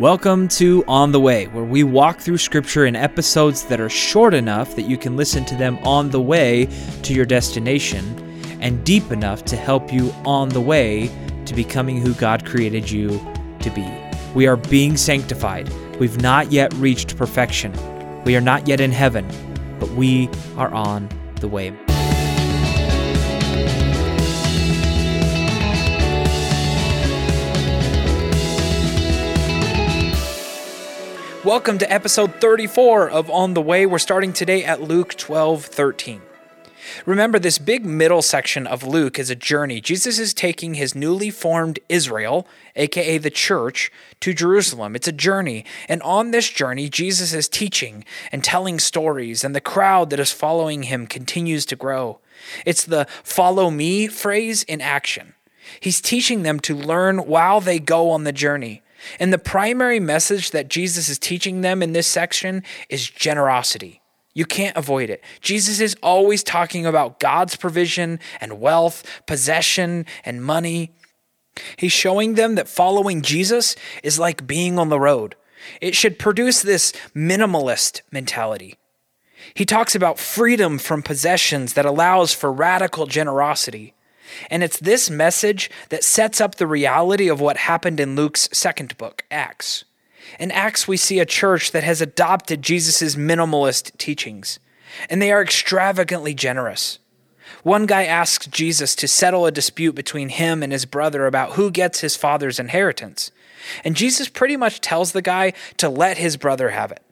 [0.00, 4.34] Welcome to On the Way, where we walk through scripture in episodes that are short
[4.34, 6.66] enough that you can listen to them on the way
[7.04, 8.02] to your destination,
[8.60, 11.12] and deep enough to help you on the way
[11.46, 13.10] to becoming who God created you
[13.60, 13.88] to be.
[14.34, 15.68] We are being sanctified.
[16.00, 17.72] We've not yet reached perfection.
[18.24, 19.28] We are not yet in heaven,
[19.78, 21.72] but we are on the way.
[31.44, 33.84] Welcome to episode 34 of On the Way.
[33.84, 36.22] We're starting today at Luke 12 13.
[37.04, 39.82] Remember, this big middle section of Luke is a journey.
[39.82, 44.96] Jesus is taking his newly formed Israel, aka the church, to Jerusalem.
[44.96, 45.66] It's a journey.
[45.86, 50.32] And on this journey, Jesus is teaching and telling stories, and the crowd that is
[50.32, 52.20] following him continues to grow.
[52.64, 55.34] It's the follow me phrase in action.
[55.78, 58.80] He's teaching them to learn while they go on the journey.
[59.18, 64.00] And the primary message that Jesus is teaching them in this section is generosity.
[64.34, 65.22] You can't avoid it.
[65.40, 70.92] Jesus is always talking about God's provision and wealth, possession and money.
[71.76, 75.36] He's showing them that following Jesus is like being on the road.
[75.80, 78.76] It should produce this minimalist mentality.
[79.54, 83.94] He talks about freedom from possessions that allows for radical generosity.
[84.50, 88.96] And it's this message that sets up the reality of what happened in Luke's second
[88.96, 89.84] book, Acts.
[90.38, 94.58] In Acts, we see a church that has adopted Jesus' minimalist teachings,
[95.10, 96.98] and they are extravagantly generous.
[97.62, 101.70] One guy asks Jesus to settle a dispute between him and his brother about who
[101.70, 103.30] gets his father's inheritance.
[103.84, 107.02] And Jesus pretty much tells the guy to let his brother have it.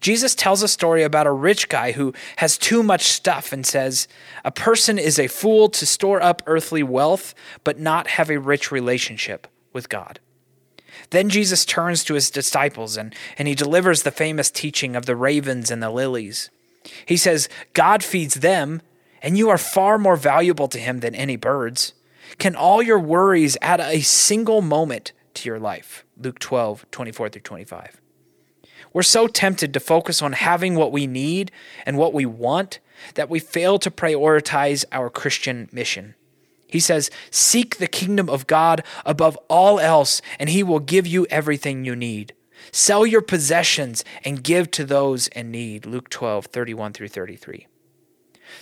[0.00, 4.08] Jesus tells a story about a rich guy who has too much stuff and says,
[4.44, 8.70] A person is a fool to store up earthly wealth, but not have a rich
[8.70, 10.20] relationship with God.
[11.10, 15.16] Then Jesus turns to his disciples and, and he delivers the famous teaching of the
[15.16, 16.50] ravens and the lilies.
[17.06, 18.82] He says, God feeds them,
[19.22, 21.94] and you are far more valuable to him than any birds.
[22.38, 26.04] Can all your worries add a single moment to your life?
[26.16, 28.00] Luke 12, 24 through 25.
[28.94, 31.50] We're so tempted to focus on having what we need
[31.84, 32.78] and what we want
[33.14, 36.14] that we fail to prioritize our Christian mission.
[36.66, 41.26] He says, Seek the kingdom of God above all else, and he will give you
[41.28, 42.34] everything you need.
[42.72, 45.86] Sell your possessions and give to those in need.
[45.86, 47.66] Luke 12, 31 through 33.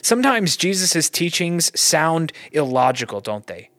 [0.01, 3.71] Sometimes Jesus' teachings sound illogical, don't they?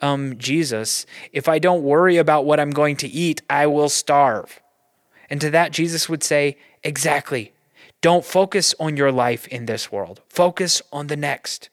[0.00, 4.60] Um, Jesus, if I don't worry about what I'm going to eat, I will starve.
[5.30, 7.52] And to that, Jesus would say, Exactly.
[8.00, 11.68] Don't focus on your life in this world, focus on the next.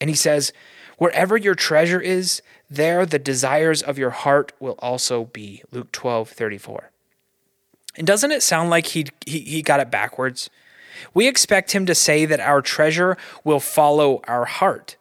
[0.00, 0.52] And he says,
[0.98, 5.62] Wherever your treasure is, there the desires of your heart will also be.
[5.70, 6.90] Luke 12, 34.
[7.96, 10.50] And doesn't it sound like he, he, he got it backwards?
[11.14, 14.96] We expect him to say that our treasure will follow our heart.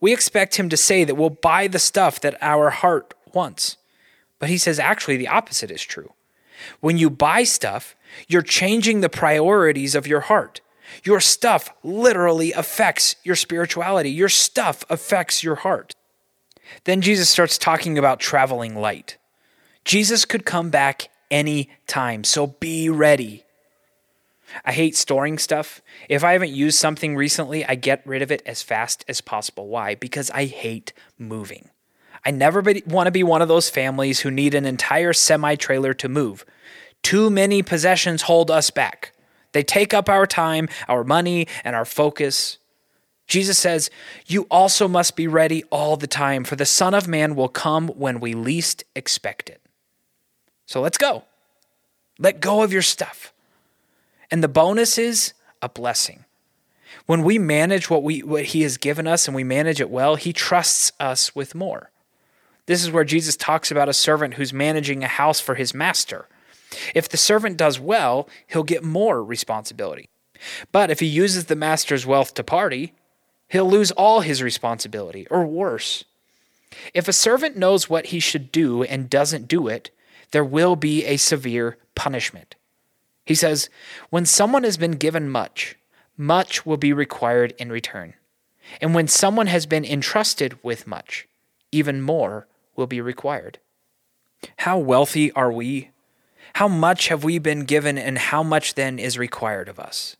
[0.00, 3.76] We expect him to say that we'll buy the stuff that our heart wants.
[4.38, 6.12] But he says actually the opposite is true.
[6.80, 7.96] When you buy stuff,
[8.28, 10.60] you're changing the priorities of your heart.
[11.04, 14.10] Your stuff literally affects your spirituality.
[14.10, 15.94] Your stuff affects your heart.
[16.84, 19.16] Then Jesus starts talking about traveling light.
[19.84, 23.44] Jesus could come back any time, so be ready.
[24.64, 25.80] I hate storing stuff.
[26.08, 29.68] If I haven't used something recently, I get rid of it as fast as possible.
[29.68, 29.94] Why?
[29.94, 31.70] Because I hate moving.
[32.24, 35.94] I never want to be one of those families who need an entire semi trailer
[35.94, 36.44] to move.
[37.02, 39.12] Too many possessions hold us back.
[39.52, 42.58] They take up our time, our money, and our focus.
[43.26, 43.90] Jesus says,
[44.26, 47.88] You also must be ready all the time, for the Son of Man will come
[47.88, 49.60] when we least expect it.
[50.66, 51.24] So let's go.
[52.18, 53.32] Let go of your stuff.
[54.30, 55.32] And the bonus is
[55.62, 56.24] a blessing.
[57.06, 60.16] When we manage what, we, what He has given us and we manage it well,
[60.16, 61.90] He trusts us with more.
[62.70, 66.28] This is where Jesus talks about a servant who's managing a house for his master.
[66.94, 70.08] If the servant does well, he'll get more responsibility.
[70.70, 72.94] But if he uses the master's wealth to party,
[73.48, 76.04] he'll lose all his responsibility, or worse.
[76.94, 79.90] If a servant knows what he should do and doesn't do it,
[80.30, 82.54] there will be a severe punishment.
[83.26, 83.68] He says,
[84.10, 85.74] When someone has been given much,
[86.16, 88.14] much will be required in return.
[88.80, 91.26] And when someone has been entrusted with much,
[91.72, 92.46] even more
[92.80, 93.60] will be required.
[94.56, 95.90] How wealthy are we?
[96.54, 100.16] How much have we been given, and how much then is required of us?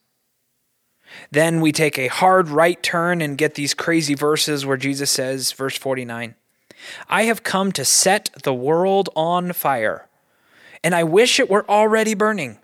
[1.32, 5.50] Then we take a hard right turn and get these crazy verses where Jesus says,
[5.50, 6.36] verse 49,
[7.08, 10.06] I have come to set the world on fire,
[10.84, 12.58] and I wish it were already burning.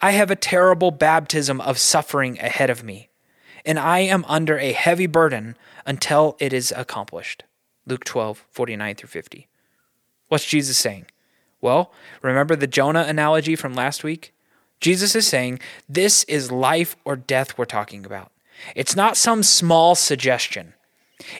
[0.00, 3.08] I have a terrible baptism of suffering ahead of me,
[3.64, 7.44] and I am under a heavy burden until it is accomplished.
[7.86, 9.48] Luke 12, 49 through 50.
[10.28, 11.06] What's Jesus saying?
[11.60, 11.92] Well,
[12.22, 14.32] remember the Jonah analogy from last week?
[14.80, 18.32] Jesus is saying this is life or death we're talking about.
[18.74, 20.74] It's not some small suggestion.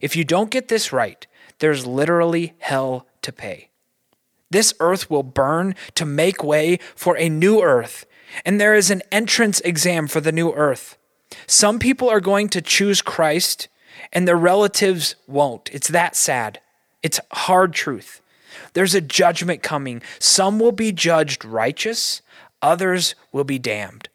[0.00, 1.26] If you don't get this right,
[1.58, 3.70] there's literally hell to pay.
[4.50, 8.06] This earth will burn to make way for a new earth,
[8.44, 10.96] and there is an entrance exam for the new earth.
[11.46, 13.68] Some people are going to choose Christ,
[14.12, 15.70] and their relatives won't.
[15.72, 16.60] It's that sad.
[17.02, 18.20] It's hard truth.
[18.72, 20.02] There's a judgment coming.
[20.18, 22.22] Some will be judged righteous,
[22.62, 24.08] others will be damned.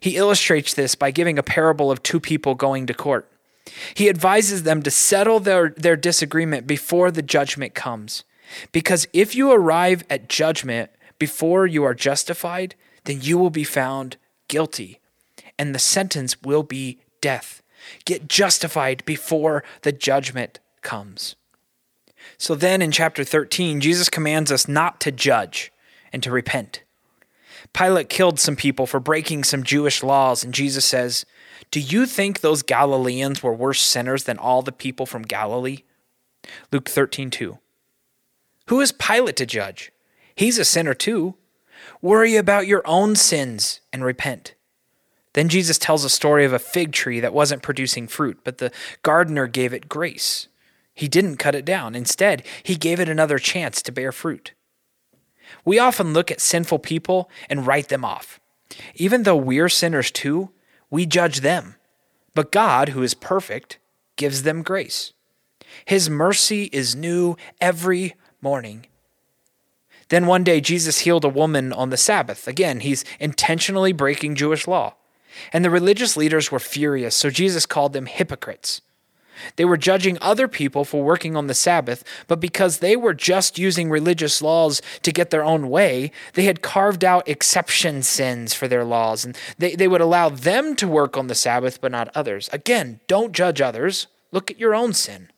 [0.00, 3.30] He illustrates this by giving a parable of two people going to court.
[3.94, 8.24] He advises them to settle their, their disagreement before the judgment comes.
[8.72, 14.16] Because if you arrive at judgment before you are justified, then you will be found
[14.48, 15.00] guilty,
[15.58, 17.62] and the sentence will be death.
[18.04, 21.36] Get justified before the judgment comes.
[22.38, 25.72] So then in chapter 13, Jesus commands us not to judge
[26.12, 26.82] and to repent.
[27.72, 31.24] Pilate killed some people for breaking some Jewish laws, and Jesus says,
[31.70, 35.78] Do you think those Galileans were worse sinners than all the people from Galilee?
[36.70, 37.58] Luke 13, 2.
[38.68, 39.92] Who is Pilate to judge?
[40.34, 41.34] He's a sinner too.
[42.00, 44.54] Worry about your own sins and repent.
[45.34, 48.72] Then Jesus tells a story of a fig tree that wasn't producing fruit, but the
[49.02, 50.48] gardener gave it grace.
[50.94, 51.94] He didn't cut it down.
[51.94, 54.52] Instead, he gave it another chance to bear fruit.
[55.64, 58.40] We often look at sinful people and write them off.
[58.94, 60.50] Even though we're sinners too,
[60.88, 61.74] we judge them.
[62.34, 63.78] But God, who is perfect,
[64.16, 65.12] gives them grace.
[65.84, 68.86] His mercy is new every morning.
[70.10, 72.46] Then one day, Jesus healed a woman on the Sabbath.
[72.46, 74.94] Again, he's intentionally breaking Jewish law.
[75.52, 78.80] And the religious leaders were furious, so Jesus called them hypocrites.
[79.56, 83.58] They were judging other people for working on the Sabbath, but because they were just
[83.58, 88.68] using religious laws to get their own way, they had carved out exception sins for
[88.68, 92.14] their laws, and they, they would allow them to work on the Sabbath, but not
[92.14, 92.48] others.
[92.52, 95.30] Again, don't judge others, look at your own sin.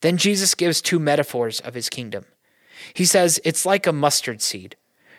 [0.00, 2.24] Then Jesus gives two metaphors of his kingdom.
[2.94, 4.76] He says it's like a mustard seed.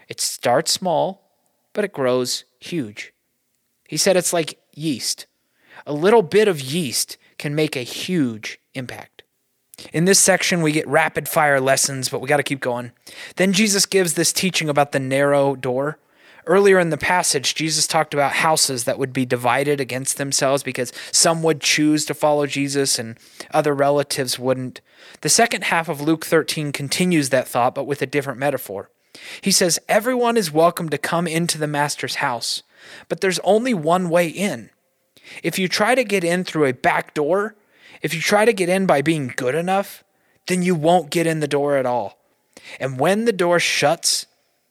[0.08, 1.30] It starts small,
[1.74, 3.14] but it grows huge.
[3.92, 5.26] He said it's like yeast.
[5.86, 9.24] A little bit of yeast can make a huge impact.
[9.92, 12.94] In this section, we get rapid fire lessons, but we got to keep going.
[13.36, 16.00] Then Jesus gives this teaching about the narrow door.
[16.48, 20.94] Earlier in the passage, Jesus talked about houses that would be divided against themselves because
[21.12, 23.18] some would choose to follow Jesus and
[23.54, 24.80] other relatives wouldn't.
[25.20, 28.90] The second half of Luke 13 continues that thought, but with a different metaphor.
[29.42, 32.64] He says, Everyone is welcome to come into the Master's house,
[33.10, 34.70] but there's only one way in.
[35.44, 37.56] If you try to get in through a back door,
[38.02, 40.04] if you try to get in by being good enough,
[40.48, 42.18] then you won't get in the door at all.
[42.80, 44.26] And when the door shuts,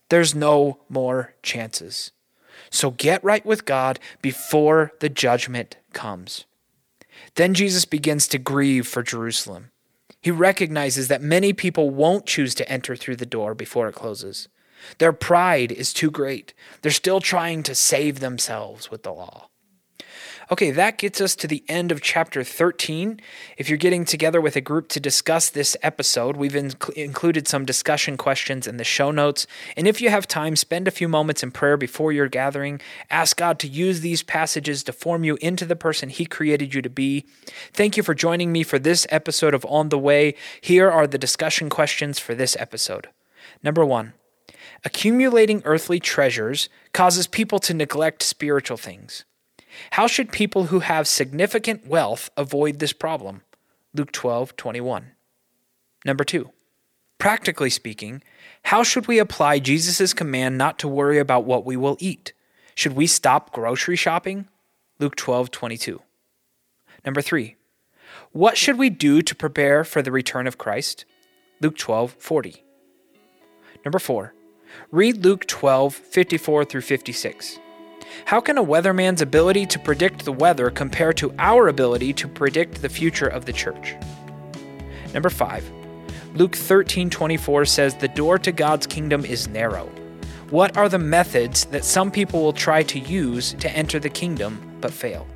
[0.08, 2.10] there's no more chances.
[2.70, 6.44] So get right with God before the judgment comes.
[7.34, 9.70] Then Jesus begins to grieve for Jerusalem.
[10.20, 14.48] He recognizes that many people won't choose to enter through the door before it closes.
[14.99, 16.55] Their pride is too great.
[16.82, 19.51] They're still trying to save themselves with the law.
[20.53, 23.20] Okay, that gets us to the end of chapter 13.
[23.56, 27.65] If you're getting together with a group to discuss this episode, we've inc- included some
[27.65, 29.46] discussion questions in the show notes.
[29.77, 32.81] And if you have time, spend a few moments in prayer before your gathering.
[33.10, 36.82] Ask God to use these passages to form you into the person He created you
[36.82, 37.27] to be.
[37.72, 40.34] Thank you for joining me for this episode of On the Way.
[40.60, 43.08] Here are the discussion questions for this episode.
[43.63, 44.15] Number one,
[44.84, 49.25] accumulating earthly treasures causes people to neglect spiritual things.
[49.93, 53.43] How should people who have significant wealth avoid this problem?
[53.94, 55.13] Luke 12, 21.
[56.05, 56.51] Number two,
[57.19, 58.22] practically speaking,
[58.65, 62.32] how should we apply Jesus' command not to worry about what we will eat?
[62.75, 64.49] Should we stop grocery shopping?
[64.99, 66.01] Luke 12, 22.
[67.05, 67.56] Number three,
[68.32, 71.05] what should we do to prepare for the return of Christ?
[71.60, 72.65] Luke 12, 40.
[73.84, 74.34] Number four,
[74.91, 77.58] read Luke 12, 54 through 56.
[78.24, 82.82] How can a weatherman's ability to predict the weather compare to our ability to predict
[82.82, 83.94] the future of the church?
[85.15, 85.70] Number 5.
[86.34, 89.86] Luke 13:24 says the door to God's kingdom is narrow.
[90.50, 94.60] What are the methods that some people will try to use to enter the kingdom
[94.81, 95.27] but fail?